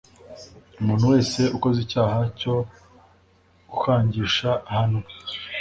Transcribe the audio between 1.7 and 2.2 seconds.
icyaha